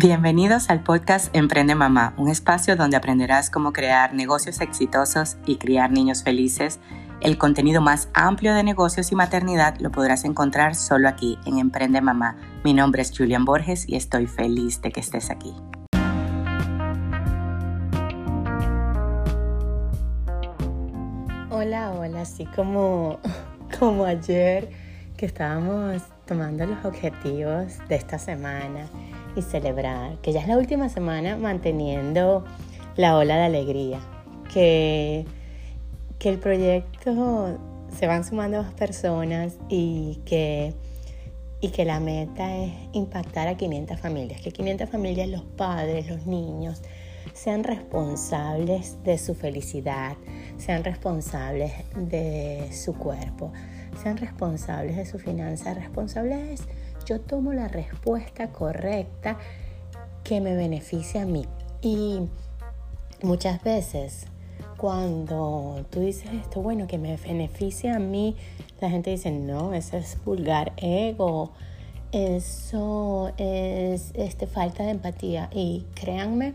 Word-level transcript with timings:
Bienvenidos 0.00 0.70
al 0.70 0.84
podcast 0.84 1.34
Emprende 1.34 1.74
Mamá, 1.74 2.14
un 2.18 2.28
espacio 2.28 2.76
donde 2.76 2.96
aprenderás 2.96 3.50
cómo 3.50 3.72
crear 3.72 4.14
negocios 4.14 4.60
exitosos 4.60 5.38
y 5.44 5.56
criar 5.56 5.90
niños 5.90 6.22
felices. 6.22 6.78
El 7.20 7.36
contenido 7.36 7.80
más 7.80 8.08
amplio 8.14 8.54
de 8.54 8.62
negocios 8.62 9.10
y 9.10 9.16
maternidad 9.16 9.76
lo 9.80 9.90
podrás 9.90 10.24
encontrar 10.24 10.76
solo 10.76 11.08
aquí 11.08 11.36
en 11.46 11.58
Emprende 11.58 12.00
Mamá. 12.00 12.36
Mi 12.62 12.74
nombre 12.74 13.02
es 13.02 13.10
Julian 13.10 13.44
Borges 13.44 13.88
y 13.88 13.96
estoy 13.96 14.28
feliz 14.28 14.80
de 14.82 14.92
que 14.92 15.00
estés 15.00 15.30
aquí. 15.30 15.52
Hola, 21.50 21.90
hola, 21.90 22.20
así 22.20 22.46
como, 22.54 23.18
como 23.80 24.04
ayer 24.04 24.70
que 25.16 25.26
estábamos 25.26 26.02
tomando 26.24 26.66
los 26.66 26.84
objetivos 26.84 27.78
de 27.88 27.96
esta 27.96 28.20
semana 28.20 28.88
celebrar 29.42 30.18
que 30.18 30.32
ya 30.32 30.40
es 30.40 30.48
la 30.48 30.56
última 30.58 30.88
semana 30.88 31.36
manteniendo 31.36 32.44
la 32.96 33.16
ola 33.16 33.36
de 33.36 33.44
alegría, 33.44 34.00
que, 34.52 35.24
que 36.18 36.28
el 36.28 36.38
proyecto 36.38 37.58
se 37.96 38.06
van 38.06 38.24
sumando 38.24 38.62
dos 38.62 38.72
personas 38.74 39.54
y 39.68 40.20
que, 40.24 40.74
y 41.60 41.70
que 41.70 41.84
la 41.84 42.00
meta 42.00 42.56
es 42.56 42.72
impactar 42.92 43.48
a 43.48 43.56
500 43.56 43.98
familias, 43.98 44.40
que 44.40 44.50
500 44.50 44.88
familias, 44.90 45.28
los 45.28 45.42
padres, 45.42 46.08
los 46.08 46.26
niños, 46.26 46.82
sean 47.34 47.62
responsables 47.62 49.02
de 49.04 49.16
su 49.18 49.34
felicidad, 49.34 50.16
sean 50.56 50.82
responsables 50.82 51.72
de 51.96 52.68
su 52.72 52.94
cuerpo, 52.94 53.52
sean 54.02 54.16
responsables 54.16 54.96
de 54.96 55.06
su 55.06 55.18
finanza, 55.18 55.74
responsables 55.74 56.62
yo 57.08 57.20
tomo 57.20 57.54
la 57.54 57.68
respuesta 57.68 58.48
correcta 58.48 59.38
que 60.24 60.42
me 60.42 60.54
beneficia 60.54 61.22
a 61.22 61.24
mí. 61.24 61.46
Y 61.80 62.20
muchas 63.22 63.62
veces 63.64 64.26
cuando 64.76 65.86
tú 65.90 66.00
dices 66.00 66.30
esto, 66.34 66.60
bueno, 66.60 66.86
que 66.86 66.98
me 66.98 67.16
beneficia 67.16 67.96
a 67.96 67.98
mí, 67.98 68.36
la 68.80 68.90
gente 68.90 69.10
dice, 69.10 69.30
no, 69.30 69.72
eso 69.72 69.96
es 69.96 70.22
vulgar 70.22 70.72
ego, 70.76 71.52
eso 72.12 73.32
es 73.38 74.12
este, 74.14 74.46
falta 74.46 74.84
de 74.84 74.90
empatía. 74.90 75.48
Y 75.50 75.86
créanme 75.94 76.52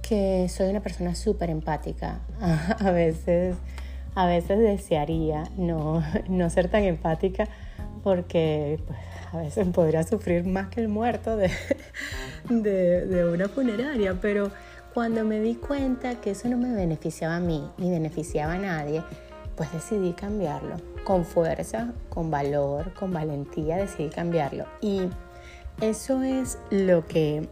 que 0.00 0.48
soy 0.48 0.70
una 0.70 0.80
persona 0.80 1.14
súper 1.14 1.50
empática. 1.50 2.20
A 2.78 2.90
veces, 2.92 3.56
a 4.16 4.26
veces 4.26 4.58
desearía 4.58 5.44
no, 5.56 6.02
no 6.28 6.50
ser 6.50 6.68
tan 6.68 6.82
empática 6.82 7.46
porque 8.02 8.80
pues, 8.86 8.98
a 9.32 9.38
veces 9.38 9.66
podría 9.68 10.02
sufrir 10.02 10.44
más 10.44 10.68
que 10.68 10.80
el 10.80 10.88
muerto 10.88 11.36
de, 11.36 11.50
de, 12.48 13.24
una 13.32 13.48
funeraria, 13.48 14.18
pero 14.20 14.50
cuando 14.94 15.24
me 15.24 15.40
di 15.40 15.54
cuenta 15.54 16.20
que 16.20 16.32
eso 16.32 16.48
no 16.48 16.56
me 16.56 16.72
beneficiaba 16.72 17.36
a 17.36 17.40
mí 17.40 17.68
ni 17.78 17.90
beneficiaba 17.90 18.54
a 18.54 18.58
nadie, 18.58 19.02
pues 19.56 19.72
decidí 19.72 20.12
cambiarlo. 20.12 20.76
Con 21.04 21.24
fuerza, 21.24 21.92
con 22.08 22.30
valor, 22.30 22.92
con 22.94 23.12
valentía 23.12 23.76
decidí 23.76 24.08
cambiarlo. 24.10 24.66
Y 24.80 25.02
eso 25.80 26.22
es 26.22 26.58
lo 26.70 27.06
que, 27.06 27.48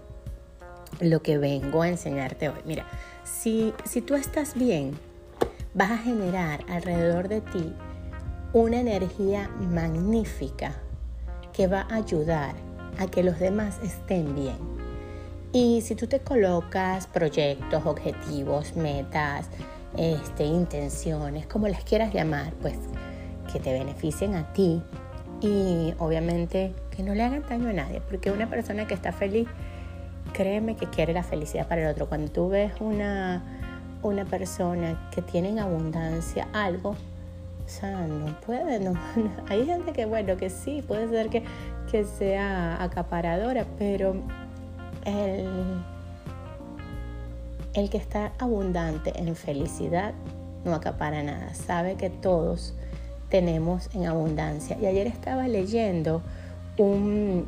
lo 1.00 1.22
que 1.22 1.38
vengo 1.38 1.82
a 1.82 1.88
enseñarte 1.88 2.48
hoy. 2.48 2.60
Mira, 2.66 2.84
si, 3.24 3.72
si 3.84 4.00
tú 4.00 4.14
estás 4.14 4.54
bien, 4.54 4.98
vas 5.74 5.90
a 5.92 5.98
generar 5.98 6.64
alrededor 6.68 7.28
de 7.28 7.40
ti 7.40 7.74
una 8.52 8.80
energía 8.80 9.50
magnífica 9.72 10.74
que 11.52 11.66
va 11.66 11.86
a 11.90 11.96
ayudar 11.96 12.54
a 12.98 13.06
que 13.06 13.22
los 13.22 13.38
demás 13.38 13.78
estén 13.82 14.34
bien. 14.34 14.56
Y 15.52 15.80
si 15.82 15.94
tú 15.94 16.06
te 16.06 16.20
colocas 16.20 17.06
proyectos, 17.06 17.84
objetivos, 17.86 18.76
metas, 18.76 19.48
este, 19.96 20.44
intenciones, 20.44 21.46
como 21.46 21.68
las 21.68 21.84
quieras 21.84 22.12
llamar, 22.12 22.52
pues 22.60 22.74
que 23.52 23.58
te 23.58 23.72
beneficien 23.72 24.34
a 24.34 24.52
ti 24.52 24.82
y 25.40 25.94
obviamente 25.98 26.74
que 26.94 27.02
no 27.02 27.14
le 27.14 27.22
hagan 27.22 27.44
daño 27.48 27.68
a 27.70 27.72
nadie, 27.72 28.00
porque 28.00 28.30
una 28.30 28.48
persona 28.50 28.86
que 28.86 28.94
está 28.94 29.12
feliz, 29.12 29.48
créeme 30.32 30.76
que 30.76 30.86
quiere 30.86 31.12
la 31.12 31.22
felicidad 31.22 31.66
para 31.66 31.82
el 31.82 31.88
otro. 31.88 32.08
Cuando 32.08 32.30
tú 32.30 32.48
ves 32.48 32.72
una, 32.80 33.42
una 34.02 34.24
persona 34.24 35.08
que 35.14 35.22
tiene 35.22 35.48
en 35.48 35.60
abundancia 35.60 36.48
algo, 36.52 36.96
o 37.68 37.70
sea, 37.70 38.06
no 38.06 38.34
puede, 38.40 38.80
no, 38.80 38.94
hay 39.50 39.66
gente 39.66 39.92
que, 39.92 40.06
bueno, 40.06 40.38
que 40.38 40.48
sí, 40.48 40.82
puede 40.82 41.06
ser 41.10 41.28
que, 41.28 41.42
que 41.90 42.04
sea 42.04 42.82
acaparadora, 42.82 43.66
pero 43.78 44.16
el, 45.04 45.46
el 47.74 47.90
que 47.90 47.98
está 47.98 48.32
abundante 48.38 49.12
en 49.20 49.36
felicidad 49.36 50.14
no 50.64 50.74
acapara 50.74 51.22
nada, 51.22 51.52
sabe 51.54 51.96
que 51.96 52.08
todos 52.08 52.74
tenemos 53.28 53.94
en 53.94 54.06
abundancia. 54.06 54.78
Y 54.80 54.86
ayer 54.86 55.06
estaba 55.06 55.46
leyendo 55.46 56.22
un, 56.78 57.44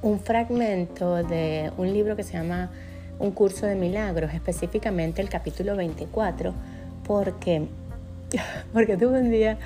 un 0.00 0.20
fragmento 0.20 1.16
de 1.22 1.70
un 1.76 1.92
libro 1.92 2.16
que 2.16 2.22
se 2.22 2.32
llama 2.32 2.70
Un 3.18 3.30
curso 3.32 3.66
de 3.66 3.74
milagros, 3.74 4.32
específicamente 4.32 5.20
el 5.20 5.28
capítulo 5.28 5.76
24, 5.76 6.54
porque 7.06 7.68
porque 8.72 8.96
tuve 8.96 9.20
un 9.20 9.30
día 9.30 9.58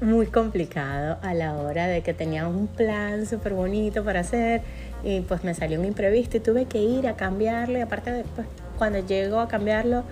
muy 0.00 0.26
complicado 0.26 1.18
a 1.22 1.34
la 1.34 1.54
hora 1.54 1.86
de 1.86 2.02
que 2.02 2.12
tenía 2.12 2.46
un 2.46 2.66
plan 2.66 3.26
súper 3.26 3.54
bonito 3.54 4.04
para 4.04 4.20
hacer 4.20 4.60
y 5.02 5.20
pues 5.20 5.42
me 5.42 5.54
salió 5.54 5.78
un 5.80 5.86
imprevisto 5.86 6.36
y 6.36 6.40
tuve 6.40 6.66
que 6.66 6.78
ir 6.78 7.08
a 7.08 7.16
cambiarlo 7.16 7.78
y 7.78 7.80
aparte 7.80 8.12
después 8.12 8.46
cuando 8.76 8.98
llego 9.06 9.40
a 9.40 9.48
cambiarlo 9.48 10.04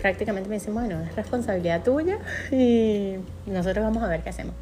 prácticamente 0.00 0.48
me 0.48 0.56
dicen, 0.56 0.74
bueno, 0.74 1.00
es 1.00 1.14
responsabilidad 1.14 1.82
tuya 1.82 2.18
y 2.50 3.16
nosotros 3.46 3.84
vamos 3.84 4.02
a 4.02 4.08
ver 4.08 4.22
qué 4.22 4.30
hacemos. 4.30 4.54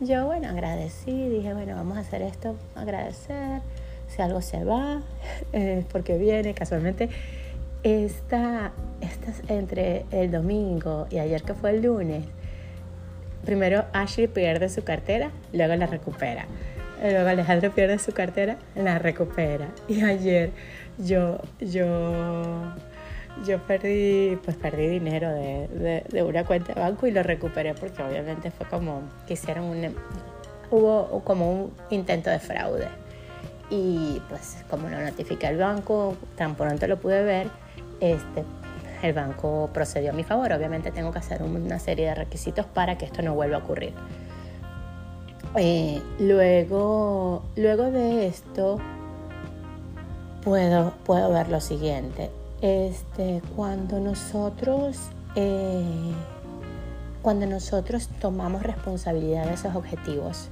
Yo, 0.00 0.26
bueno, 0.26 0.48
agradecí, 0.48 1.28
dije, 1.28 1.54
bueno, 1.54 1.76
vamos 1.76 1.96
a 1.96 2.00
hacer 2.00 2.22
esto, 2.22 2.56
agradecer, 2.74 3.60
si 4.08 4.20
algo 4.20 4.42
se 4.42 4.64
va, 4.64 5.00
es 5.52 5.84
porque 5.92 6.18
viene, 6.18 6.54
casualmente 6.54 7.08
esta, 7.82 8.72
esta, 9.00 9.52
entre 9.52 10.04
el 10.10 10.30
domingo 10.30 11.06
y 11.10 11.18
ayer 11.18 11.42
que 11.42 11.54
fue 11.54 11.70
el 11.70 11.82
lunes, 11.82 12.24
primero 13.44 13.84
Ashley 13.92 14.28
pierde 14.28 14.68
su 14.68 14.84
cartera, 14.84 15.30
luego 15.52 15.74
la 15.76 15.86
recupera. 15.86 16.46
Luego 17.02 17.28
Alejandro 17.28 17.72
pierde 17.72 17.98
su 17.98 18.12
cartera, 18.12 18.56
la 18.76 18.98
recupera. 18.98 19.68
Y 19.88 20.02
ayer 20.02 20.50
yo, 20.98 21.40
yo, 21.60 22.72
yo 23.44 23.58
perdí, 23.66 24.38
pues 24.44 24.56
perdí 24.56 24.86
dinero 24.86 25.30
de, 25.32 26.04
de, 26.08 26.22
una 26.22 26.44
cuenta 26.44 26.74
de 26.74 26.80
banco 26.80 27.08
y 27.08 27.10
lo 27.10 27.24
recuperé 27.24 27.74
porque 27.74 28.02
obviamente 28.02 28.52
fue 28.52 28.66
como 28.66 29.02
que 29.26 29.34
hicieron 29.34 29.64
un, 29.64 29.96
hubo 30.70 31.22
como 31.24 31.52
un 31.52 31.72
intento 31.90 32.30
de 32.30 32.38
fraude. 32.38 32.88
Y 33.68 34.20
pues 34.28 34.58
como 34.70 34.88
lo 34.88 35.00
notifica 35.00 35.48
el 35.48 35.56
banco, 35.56 36.16
tan 36.36 36.54
pronto 36.54 36.86
lo 36.86 36.98
pude 36.98 37.22
ver, 37.24 37.48
este, 38.02 38.44
el 39.02 39.12
banco 39.14 39.70
procedió 39.72 40.10
a 40.10 40.12
mi 40.12 40.24
favor. 40.24 40.52
Obviamente 40.52 40.90
tengo 40.90 41.12
que 41.12 41.20
hacer 41.20 41.42
una 41.42 41.78
serie 41.78 42.06
de 42.08 42.14
requisitos 42.14 42.66
para 42.66 42.98
que 42.98 43.06
esto 43.06 43.22
no 43.22 43.34
vuelva 43.34 43.56
a 43.56 43.60
ocurrir. 43.60 43.94
Eh, 45.56 46.02
luego, 46.18 47.44
luego 47.56 47.90
de 47.90 48.26
esto, 48.26 48.78
puedo, 50.44 50.92
puedo 51.04 51.30
ver 51.32 51.48
lo 51.48 51.60
siguiente. 51.60 52.30
Este, 52.60 53.42
cuando 53.56 53.98
nosotros 53.98 54.98
eh, 55.34 56.12
cuando 57.22 57.46
nosotros 57.46 58.08
tomamos 58.20 58.62
responsabilidad 58.62 59.46
de 59.46 59.54
esos 59.54 59.76
objetivos 59.76 60.48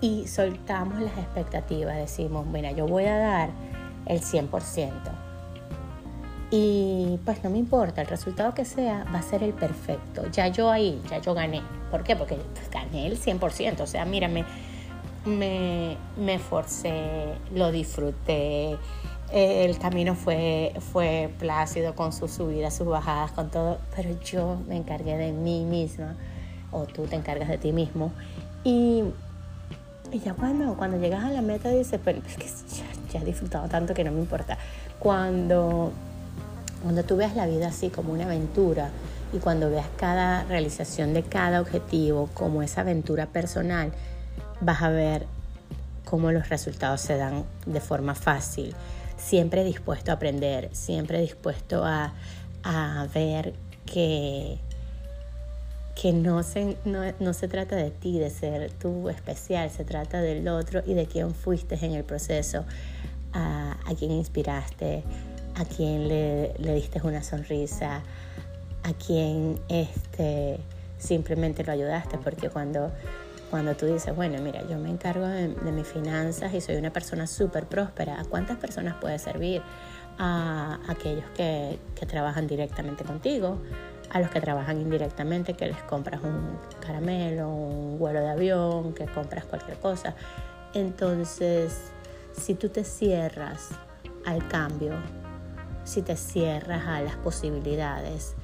y 0.00 0.26
soltamos 0.26 1.00
las 1.00 1.16
expectativas, 1.18 1.96
decimos, 1.96 2.46
mira, 2.46 2.72
yo 2.72 2.86
voy 2.86 3.04
a 3.04 3.18
dar 3.18 3.50
el 4.06 4.22
100%, 4.22 4.90
y 6.50 7.18
pues 7.24 7.42
no 7.42 7.50
me 7.50 7.58
importa, 7.58 8.02
el 8.02 8.06
resultado 8.06 8.54
que 8.54 8.64
sea 8.64 9.04
va 9.12 9.18
a 9.18 9.22
ser 9.22 9.42
el 9.42 9.52
perfecto. 9.52 10.22
Ya 10.30 10.48
yo 10.48 10.70
ahí, 10.70 11.02
ya 11.10 11.18
yo 11.18 11.34
gané. 11.34 11.62
¿Por 11.90 12.04
qué? 12.04 12.14
Porque 12.14 12.36
pues, 12.36 12.70
gané 12.70 13.06
el 13.06 13.18
100%. 13.20 13.80
O 13.80 13.86
sea, 13.86 14.04
mírame, 14.04 14.44
me, 15.24 15.96
me 16.16 16.40
lo 17.52 17.72
disfruté. 17.72 18.76
El 19.32 19.76
camino 19.78 20.14
fue, 20.14 20.72
fue 20.92 21.34
plácido 21.40 21.96
con 21.96 22.12
sus 22.12 22.30
subidas, 22.30 22.76
sus 22.76 22.86
bajadas, 22.86 23.32
con 23.32 23.50
todo. 23.50 23.78
Pero 23.96 24.20
yo 24.20 24.58
me 24.68 24.76
encargué 24.76 25.16
de 25.16 25.32
mí 25.32 25.64
misma. 25.64 26.14
O 26.70 26.84
tú 26.84 27.06
te 27.06 27.16
encargas 27.16 27.48
de 27.48 27.58
ti 27.58 27.72
mismo. 27.72 28.12
Y, 28.62 29.02
y 30.12 30.20
ya 30.20 30.34
cuando, 30.34 30.76
cuando 30.76 30.96
llegas 31.00 31.24
a 31.24 31.30
la 31.30 31.42
meta 31.42 31.70
dices, 31.70 31.98
pero 32.04 32.20
es 32.24 32.36
que 32.36 32.46
ya 33.12 33.20
he 33.20 33.24
disfrutado 33.24 33.68
tanto 33.68 33.94
que 33.94 34.04
no 34.04 34.12
me 34.12 34.20
importa. 34.20 34.58
Cuando 35.00 35.92
cuando 36.86 37.02
tú 37.02 37.16
veas 37.16 37.34
la 37.34 37.46
vida 37.46 37.66
así 37.66 37.90
como 37.90 38.12
una 38.12 38.26
aventura 38.26 38.90
y 39.32 39.38
cuando 39.38 39.68
veas 39.68 39.88
cada 39.96 40.44
realización 40.44 41.14
de 41.14 41.24
cada 41.24 41.60
objetivo 41.60 42.30
como 42.32 42.62
esa 42.62 42.82
aventura 42.82 43.26
personal, 43.26 43.90
vas 44.60 44.82
a 44.82 44.90
ver 44.90 45.26
cómo 46.04 46.30
los 46.30 46.48
resultados 46.48 47.00
se 47.00 47.16
dan 47.16 47.44
de 47.66 47.80
forma 47.80 48.14
fácil. 48.14 48.72
Siempre 49.16 49.64
dispuesto 49.64 50.12
a 50.12 50.14
aprender, 50.14 50.70
siempre 50.74 51.20
dispuesto 51.20 51.84
a, 51.84 52.14
a 52.62 53.08
ver 53.12 53.52
que, 53.84 54.58
que 56.00 56.12
no 56.12 56.44
se, 56.44 56.76
no, 56.84 57.00
no 57.18 57.32
se 57.32 57.48
trata 57.48 57.74
de 57.74 57.90
ti, 57.90 58.20
de 58.20 58.30
ser 58.30 58.70
tú 58.70 59.08
especial, 59.08 59.70
se 59.70 59.84
trata 59.84 60.20
del 60.20 60.46
otro 60.46 60.84
y 60.86 60.94
de 60.94 61.06
quién 61.06 61.34
fuiste 61.34 61.84
en 61.84 61.94
el 61.94 62.04
proceso, 62.04 62.64
a, 63.32 63.72
a 63.72 63.94
quién 63.96 64.12
inspiraste, 64.12 65.02
a 65.56 65.64
quién 65.64 66.06
le, 66.06 66.54
le, 66.58 66.74
diste 66.74 67.00
una 67.02 67.22
sonrisa, 67.22 68.02
a 68.82 68.92
quién 68.92 69.58
este, 69.68 70.60
simplemente 70.98 71.64
lo 71.64 71.72
ayudaste, 71.72 72.18
porque 72.18 72.50
cuando, 72.50 72.92
cuando 73.50 73.74
tú 73.74 73.86
dices, 73.86 74.14
bueno, 74.14 74.40
mira, 74.42 74.62
yo 74.68 74.78
me 74.78 74.90
encargo 74.90 75.26
de, 75.26 75.48
de 75.48 75.72
mis 75.72 75.86
finanzas 75.86 76.52
y 76.52 76.60
soy 76.60 76.76
una 76.76 76.92
persona 76.92 77.26
súper 77.26 77.64
próspera, 77.66 78.20
¿a 78.20 78.24
cuántas 78.24 78.58
personas 78.58 78.96
puede 79.00 79.18
servir? 79.18 79.62
A 80.18 80.78
aquellos 80.88 81.24
que, 81.34 81.78
que 81.94 82.06
trabajan 82.06 82.46
directamente 82.46 83.04
contigo, 83.04 83.58
a 84.10 84.20
los 84.20 84.30
que 84.30 84.40
trabajan 84.42 84.78
indirectamente, 84.78 85.54
que 85.54 85.66
les 85.66 85.82
compras 85.84 86.20
un 86.22 86.58
caramelo, 86.80 87.48
un 87.48 87.98
vuelo 87.98 88.20
de 88.20 88.28
avión, 88.28 88.92
que 88.92 89.06
compras 89.06 89.46
cualquier 89.46 89.78
cosa. 89.78 90.14
Entonces, 90.74 91.74
si 92.38 92.54
tú 92.54 92.68
te 92.68 92.84
cierras 92.84 93.70
al 94.26 94.46
cambio, 94.48 94.92
si 95.86 96.02
te 96.02 96.16
cierras 96.16 96.86
a 96.86 97.00
las 97.00 97.16
posibilidades, 97.16 98.34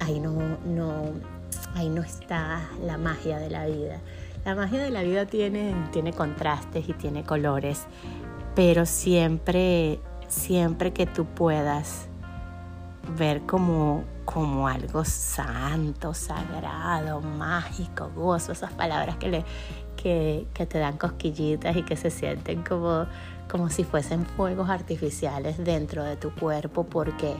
ahí 0.00 0.20
no, 0.20 0.58
no, 0.66 1.06
ahí 1.74 1.88
no 1.88 2.02
está 2.02 2.68
la 2.84 2.98
magia 2.98 3.38
de 3.38 3.50
la 3.50 3.66
vida. 3.66 3.98
La 4.44 4.54
magia 4.54 4.82
de 4.82 4.90
la 4.90 5.02
vida 5.02 5.24
tiene, 5.24 5.74
tiene 5.92 6.12
contrastes 6.12 6.88
y 6.88 6.92
tiene 6.92 7.24
colores, 7.24 7.86
pero 8.54 8.84
siempre, 8.84 9.98
siempre 10.28 10.92
que 10.92 11.06
tú 11.06 11.24
puedas 11.24 12.06
ver 13.16 13.40
como, 13.42 14.04
como 14.26 14.68
algo 14.68 15.04
santo, 15.06 16.12
sagrado, 16.12 17.20
mágico, 17.22 18.10
gozo, 18.14 18.52
esas 18.52 18.72
palabras 18.72 19.16
que, 19.16 19.28
le, 19.28 19.44
que, 19.96 20.46
que 20.52 20.66
te 20.66 20.78
dan 20.78 20.98
cosquillitas 20.98 21.76
y 21.76 21.82
que 21.82 21.96
se 21.96 22.10
sienten 22.10 22.62
como, 22.62 23.06
como 23.52 23.68
si 23.68 23.84
fuesen 23.84 24.24
fuegos 24.24 24.70
artificiales 24.70 25.58
dentro 25.58 26.02
de 26.04 26.16
tu 26.16 26.34
cuerpo 26.34 26.84
porque, 26.84 27.34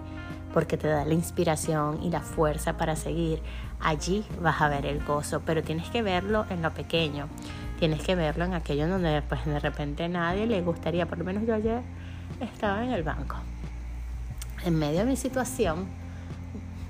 porque 0.52 0.76
te 0.76 0.86
da 0.86 1.06
la 1.06 1.14
inspiración 1.14 2.02
y 2.02 2.10
la 2.10 2.20
fuerza 2.20 2.76
para 2.76 2.96
seguir. 2.96 3.42
Allí 3.80 4.22
vas 4.42 4.60
a 4.60 4.68
ver 4.68 4.84
el 4.84 5.02
gozo, 5.02 5.40
pero 5.46 5.62
tienes 5.62 5.88
que 5.88 6.02
verlo 6.02 6.44
en 6.50 6.60
lo 6.60 6.72
pequeño, 6.74 7.28
tienes 7.78 8.02
que 8.02 8.14
verlo 8.14 8.44
en 8.44 8.52
aquello 8.52 8.86
donde 8.86 9.22
pues, 9.22 9.46
de 9.46 9.58
repente 9.58 10.06
nadie 10.10 10.46
le 10.46 10.60
gustaría, 10.60 11.06
por 11.06 11.16
lo 11.16 11.24
menos 11.24 11.46
yo 11.46 11.54
ayer 11.54 11.80
estaba 12.40 12.84
en 12.84 12.92
el 12.92 13.02
banco 13.02 13.36
en 14.64 14.78
medio 14.78 15.00
de 15.00 15.06
mi 15.06 15.16
situación, 15.16 15.86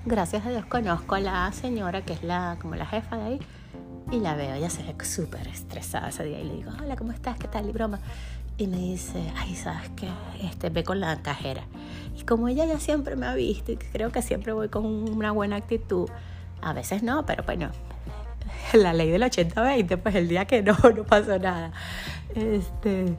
gracias 0.05 0.45
a 0.45 0.51
Dios 0.51 0.67
conozco 0.67 1.15
a 1.15 1.21
la 1.21 1.53
señora 1.53 2.03
que 2.03 2.13
es 2.13 2.23
la, 2.23 2.57
como 2.61 2.75
la 2.75 2.87
jefa 2.87 3.17
de 3.17 3.23
ahí 3.23 3.41
y 4.11 4.21
la 4.21 4.35
veo, 4.35 4.55
ella 4.55 4.69
se 4.69 4.83
ve 4.83 4.95
súper 5.05 5.49
estresada 5.49 6.09
ese 6.09 6.25
día 6.25 6.41
y 6.41 6.45
le 6.45 6.55
digo, 6.57 6.73
hola, 6.83 6.97
¿cómo 6.97 7.13
estás? 7.13 7.39
¿Qué 7.39 7.49
tal? 7.49 7.69
Y 7.69 7.73
broma. 7.73 8.01
Y 8.63 8.69
me 8.69 8.77
dice, 8.77 9.21
ay, 9.37 9.57
¿sabes 9.57 9.91
qué? 9.97 10.09
Este, 10.41 10.71
ve 10.71 10.85
con 10.85 11.01
la 11.01 11.21
cajera. 11.21 11.65
Y 12.17 12.23
como 12.23 12.47
ella 12.47 12.65
ya 12.65 12.79
siempre 12.79 13.17
me 13.17 13.27
ha 13.27 13.35
visto 13.35 13.73
y 13.73 13.77
creo 13.77 14.13
que 14.13 14.23
siempre 14.23 14.53
voy 14.53 14.69
con 14.69 14.87
una 14.87 15.33
buena 15.33 15.57
actitud, 15.57 16.09
a 16.61 16.73
veces 16.73 17.03
no, 17.03 17.27
pero 17.27 17.43
bueno, 17.43 17.71
la 18.73 18.93
ley 18.93 19.11
del 19.11 19.23
80-20, 19.23 19.99
pues 19.99 20.15
el 20.15 20.29
día 20.29 20.45
que 20.45 20.63
no, 20.63 20.77
no 20.97 21.03
pasó 21.03 21.41
nada. 21.41 21.73
Este, 22.37 23.17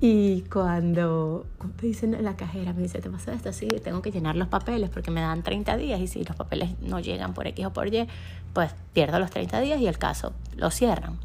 y 0.00 0.40
cuando, 0.52 1.46
te 1.80 1.86
dicen 1.86 2.16
la 2.20 2.34
cajera, 2.34 2.72
me 2.72 2.82
dice, 2.82 3.00
¿te 3.00 3.08
pasa 3.08 3.34
esto? 3.34 3.52
Sí, 3.52 3.68
tengo 3.84 4.02
que 4.02 4.10
llenar 4.10 4.34
los 4.34 4.48
papeles 4.48 4.90
porque 4.90 5.12
me 5.12 5.20
dan 5.20 5.44
30 5.44 5.76
días 5.76 6.00
y 6.00 6.08
si 6.08 6.24
los 6.24 6.34
papeles 6.34 6.70
no 6.80 6.98
llegan 6.98 7.34
por 7.34 7.46
X 7.46 7.66
o 7.66 7.72
por 7.72 7.86
Y, 7.86 8.08
pues 8.52 8.74
pierdo 8.94 9.20
los 9.20 9.30
30 9.30 9.60
días 9.60 9.80
y 9.80 9.86
el 9.86 9.98
caso 9.98 10.32
lo 10.56 10.72
cierran. 10.72 11.20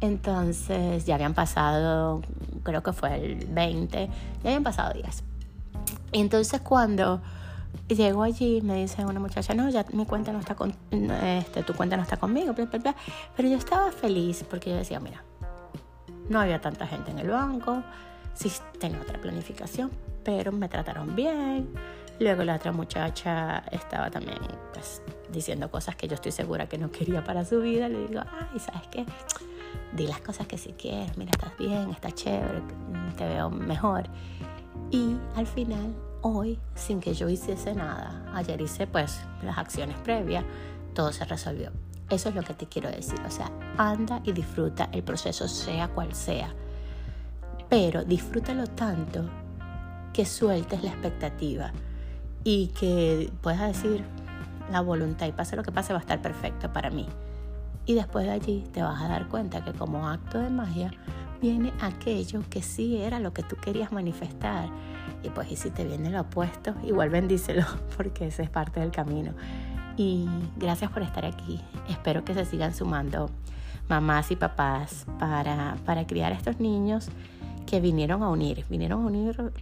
Entonces 0.00 1.06
ya 1.06 1.14
habían 1.14 1.34
pasado, 1.34 2.22
creo 2.62 2.82
que 2.82 2.92
fue 2.92 3.14
el 3.16 3.46
20, 3.46 4.08
ya 4.42 4.50
habían 4.50 4.62
pasado 4.62 4.92
días. 4.92 5.22
Y 6.12 6.20
entonces 6.20 6.60
cuando 6.60 7.20
llego 7.88 8.22
allí 8.22 8.60
me 8.62 8.74
dice 8.76 9.04
una 9.04 9.20
muchacha, 9.20 9.54
no, 9.54 9.68
ya 9.70 9.84
mi 9.92 10.04
cuenta 10.06 10.32
no 10.32 10.40
está 10.40 10.54
con, 10.54 10.74
este, 10.90 11.62
tu 11.62 11.74
cuenta 11.74 11.96
no 11.96 12.02
está 12.02 12.16
conmigo, 12.16 12.52
bla, 12.52 12.66
bla, 12.66 12.78
bla. 12.78 12.96
pero 13.36 13.48
yo 13.48 13.56
estaba 13.56 13.90
feliz 13.90 14.44
porque 14.48 14.70
yo 14.70 14.76
decía, 14.76 15.00
mira, 15.00 15.22
no 16.28 16.40
había 16.40 16.60
tanta 16.60 16.86
gente 16.86 17.10
en 17.10 17.18
el 17.18 17.28
banco, 17.28 17.82
sí 18.34 18.50
tenía 18.78 19.00
otra 19.00 19.20
planificación, 19.20 19.90
pero 20.24 20.52
me 20.52 20.68
trataron 20.68 21.14
bien. 21.14 21.68
Luego 22.18 22.44
la 22.44 22.56
otra 22.56 22.72
muchacha 22.72 23.62
estaba 23.70 24.10
también 24.10 24.38
pues 24.72 25.02
diciendo 25.30 25.70
cosas 25.70 25.96
que 25.96 26.08
yo 26.08 26.14
estoy 26.14 26.32
segura 26.32 26.66
que 26.66 26.78
no 26.78 26.90
quería 26.90 27.22
para 27.22 27.44
su 27.44 27.60
vida. 27.60 27.88
Le 27.88 28.06
digo, 28.06 28.22
ay, 28.22 28.58
¿sabes 28.58 28.88
qué? 28.90 29.04
Di 29.92 30.06
las 30.06 30.20
cosas 30.20 30.46
que 30.46 30.58
si 30.58 30.72
quieres, 30.72 31.16
mira, 31.16 31.30
estás 31.32 31.56
bien, 31.58 31.90
está 31.90 32.10
chévere, 32.10 32.62
te 33.16 33.26
veo 33.26 33.50
mejor. 33.50 34.04
Y 34.90 35.16
al 35.36 35.46
final, 35.46 35.94
hoy, 36.22 36.58
sin 36.74 37.00
que 37.00 37.14
yo 37.14 37.28
hiciese 37.28 37.74
nada, 37.74 38.24
ayer 38.34 38.60
hice 38.60 38.86
pues 38.86 39.20
las 39.42 39.58
acciones 39.58 39.96
previas, 39.98 40.44
todo 40.94 41.12
se 41.12 41.24
resolvió. 41.24 41.70
Eso 42.08 42.28
es 42.28 42.34
lo 42.34 42.42
que 42.42 42.54
te 42.54 42.66
quiero 42.66 42.90
decir. 42.90 43.18
O 43.26 43.30
sea, 43.30 43.50
anda 43.78 44.20
y 44.24 44.32
disfruta 44.32 44.88
el 44.92 45.02
proceso, 45.02 45.48
sea 45.48 45.88
cual 45.88 46.14
sea. 46.14 46.54
Pero 47.68 48.04
disfrútalo 48.04 48.66
tanto 48.68 49.28
que 50.12 50.24
sueltes 50.24 50.82
la 50.82 50.90
expectativa 50.90 51.72
y 52.44 52.68
que 52.68 53.30
puedas 53.42 53.60
decir 53.60 54.04
la 54.70 54.80
voluntad 54.80 55.26
y 55.26 55.32
pase 55.32 55.56
lo 55.56 55.62
que 55.62 55.72
pase 55.72 55.92
va 55.92 55.98
a 55.98 56.02
estar 56.02 56.22
perfecto 56.22 56.72
para 56.72 56.90
mí. 56.90 57.06
Y 57.86 57.94
después 57.94 58.26
de 58.26 58.32
allí 58.32 58.64
te 58.72 58.82
vas 58.82 59.00
a 59.00 59.08
dar 59.08 59.28
cuenta 59.28 59.64
que 59.64 59.72
como 59.72 60.08
acto 60.08 60.38
de 60.38 60.50
magia 60.50 60.90
viene 61.40 61.72
aquello 61.80 62.42
que 62.50 62.62
sí 62.62 62.98
era 62.98 63.20
lo 63.20 63.32
que 63.32 63.42
tú 63.42 63.56
querías 63.56 63.92
manifestar. 63.92 64.68
Y 65.22 65.30
pues 65.30 65.50
y 65.50 65.56
si 65.56 65.70
te 65.70 65.84
viene 65.84 66.10
lo 66.10 66.22
opuesto, 66.22 66.74
igual 66.84 67.10
bendícelo 67.10 67.64
porque 67.96 68.26
ese 68.26 68.42
es 68.42 68.50
parte 68.50 68.80
del 68.80 68.90
camino 68.90 69.32
y 69.96 70.26
gracias 70.56 70.90
por 70.90 71.02
estar 71.02 71.24
aquí. 71.24 71.60
Espero 71.88 72.24
que 72.24 72.34
se 72.34 72.44
sigan 72.44 72.74
sumando 72.74 73.30
mamás 73.88 74.30
y 74.30 74.36
papás 74.36 75.06
para, 75.18 75.76
para 75.84 76.06
criar 76.06 76.32
a 76.32 76.36
estos 76.36 76.60
niños 76.60 77.08
que 77.66 77.80
vinieron 77.80 78.22
a 78.22 78.30
unir, 78.30 78.64
vinieron 78.68 79.02
a 79.02 79.06
unir 79.06 79.52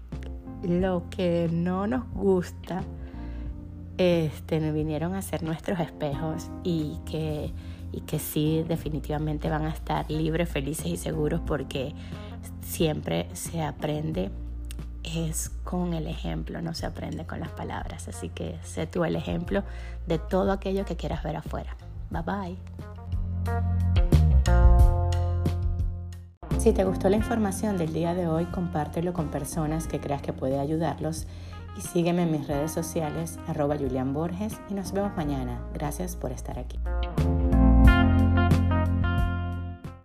lo 0.62 1.08
que 1.10 1.48
no 1.52 1.86
nos 1.86 2.06
gusta, 2.12 2.82
este, 3.96 4.72
vinieron 4.72 5.14
a 5.14 5.22
ser 5.22 5.42
nuestros 5.42 5.78
espejos 5.80 6.50
y 6.62 6.98
que, 7.06 7.52
y 7.96 8.00
que 8.00 8.18
sí 8.18 8.64
definitivamente 8.66 9.48
van 9.48 9.66
a 9.66 9.70
estar 9.70 10.10
libres, 10.10 10.48
felices 10.48 10.86
y 10.86 10.96
seguros 10.96 11.40
porque 11.46 11.94
siempre 12.62 13.28
se 13.32 13.62
aprende 13.62 14.30
es 15.04 15.50
con 15.64 15.92
el 15.92 16.06
ejemplo, 16.06 16.62
no 16.62 16.74
se 16.74 16.86
aprende 16.86 17.26
con 17.26 17.40
las 17.40 17.50
palabras. 17.50 18.08
Así 18.08 18.30
que 18.30 18.58
sé 18.62 18.86
tú 18.86 19.04
el 19.04 19.16
ejemplo 19.16 19.62
de 20.06 20.18
todo 20.18 20.50
aquello 20.50 20.84
que 20.84 20.96
quieras 20.96 21.22
ver 21.22 21.36
afuera. 21.36 21.76
Bye 22.10 22.22
bye. 22.22 22.58
Si 26.58 26.72
te 26.72 26.84
gustó 26.84 27.10
la 27.10 27.16
información 27.16 27.76
del 27.76 27.92
día 27.92 28.14
de 28.14 28.26
hoy, 28.26 28.46
compártelo 28.46 29.12
con 29.12 29.28
personas 29.28 29.86
que 29.86 30.00
creas 30.00 30.22
que 30.22 30.32
puede 30.32 30.58
ayudarlos 30.58 31.26
y 31.76 31.82
sígueme 31.82 32.22
en 32.22 32.32
mis 32.32 32.46
redes 32.46 32.72
sociales, 32.72 33.38
arroba 33.46 33.76
Julián 33.76 34.14
Borges, 34.14 34.58
y 34.70 34.74
nos 34.74 34.92
vemos 34.92 35.14
mañana. 35.16 35.60
Gracias 35.74 36.16
por 36.16 36.32
estar 36.32 36.58
aquí. 36.58 36.78